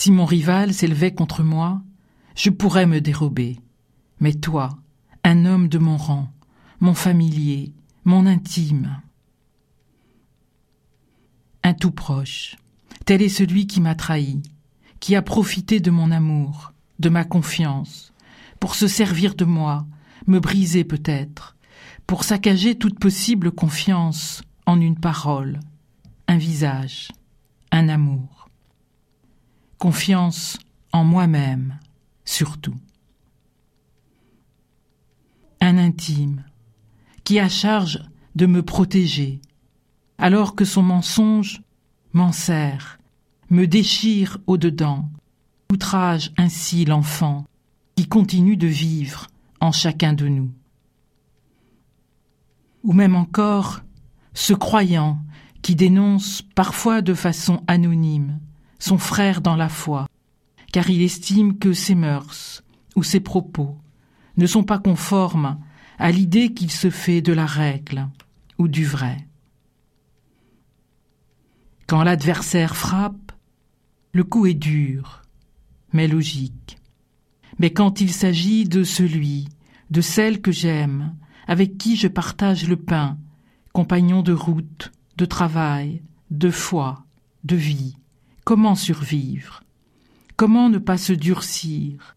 [0.00, 1.82] Si mon rival s'élevait contre moi,
[2.34, 3.58] je pourrais me dérober.
[4.18, 4.70] Mais toi,
[5.24, 6.32] un homme de mon rang,
[6.80, 7.74] mon familier,
[8.06, 9.02] mon intime,
[11.62, 12.56] un tout proche,
[13.04, 14.40] tel est celui qui m'a trahi,
[15.00, 18.14] qui a profité de mon amour, de ma confiance,
[18.58, 19.86] pour se servir de moi,
[20.26, 21.56] me briser peut-être,
[22.06, 25.60] pour saccager toute possible confiance en une parole,
[26.26, 27.12] un visage,
[27.70, 28.19] un amour.
[29.80, 30.58] Confiance
[30.92, 31.78] en moi-même,
[32.26, 32.74] surtout.
[35.62, 36.44] Un intime,
[37.24, 38.02] qui a charge
[38.34, 39.40] de me protéger,
[40.18, 41.62] alors que son mensonge
[42.12, 42.98] m'enserre,
[43.48, 45.08] me déchire au-dedans,
[45.72, 47.46] outrage ainsi l'enfant
[47.96, 49.28] qui continue de vivre
[49.60, 50.50] en chacun de nous.
[52.82, 53.80] Ou même encore
[54.34, 55.20] ce croyant
[55.62, 58.40] qui dénonce parfois de façon anonyme
[58.80, 60.08] son frère dans la foi,
[60.72, 62.64] car il estime que ses mœurs
[62.96, 63.78] ou ses propos
[64.36, 65.60] ne sont pas conformes
[65.98, 68.08] à l'idée qu'il se fait de la règle
[68.58, 69.28] ou du vrai.
[71.86, 73.32] Quand l'adversaire frappe,
[74.12, 75.22] le coup est dur,
[75.92, 76.78] mais logique.
[77.58, 79.48] Mais quand il s'agit de celui,
[79.90, 81.14] de celle que j'aime,
[81.46, 83.18] avec qui je partage le pain,
[83.72, 87.04] compagnon de route, de travail, de foi,
[87.44, 87.96] de vie,
[88.44, 89.62] comment survivre?
[90.36, 92.16] Comment ne pas se durcir?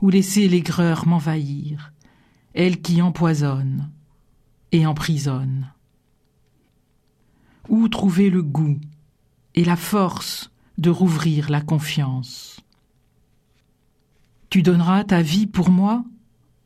[0.00, 1.92] Ou laisser l'aigreur m'envahir,
[2.54, 3.90] elle qui empoisonne
[4.72, 5.72] et emprisonne
[7.68, 8.80] Où trouver le goût
[9.54, 12.60] et la force de rouvrir la confiance?
[14.50, 16.04] Tu donneras ta vie pour moi?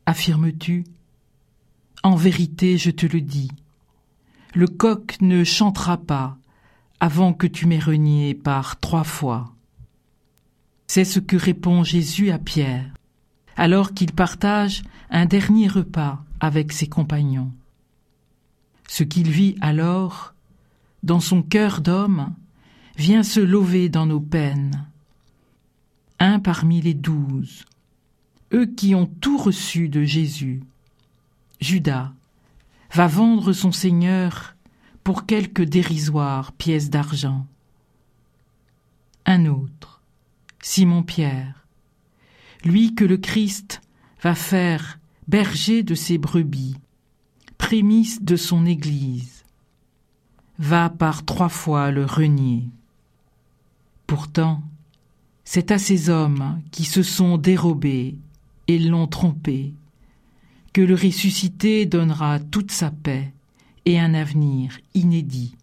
[0.06, 0.84] affirmes-tu.
[2.02, 3.50] En vérité, je te le dis,
[4.54, 6.38] le coq ne chantera pas
[7.00, 9.52] avant que tu m'aies renié par trois fois.
[10.86, 12.92] C'est ce que répond Jésus à Pierre,
[13.56, 17.52] alors qu'il partage un dernier repas avec ses compagnons.
[18.88, 20.34] Ce qu'il vit alors,
[21.02, 22.34] dans son cœur d'homme,
[22.96, 24.86] Viens se lever dans nos peines.
[26.18, 27.66] Un parmi les douze,
[28.54, 30.62] eux qui ont tout reçu de Jésus,
[31.60, 32.12] Judas,
[32.94, 34.55] va vendre son Seigneur
[35.06, 37.46] pour quelques dérisoires pièces d'argent.
[39.24, 40.02] Un autre,
[40.60, 41.64] Simon-Pierre,
[42.64, 43.82] lui que le Christ
[44.20, 46.74] va faire berger de ses brebis,
[47.56, 49.44] prémisse de son Église,
[50.58, 52.64] va par trois fois le renier.
[54.08, 54.60] Pourtant,
[55.44, 58.18] c'est à ces hommes qui se sont dérobés
[58.66, 59.72] et l'ont trompé
[60.72, 63.32] que le ressuscité donnera toute sa paix
[63.86, 65.56] et un avenir inédit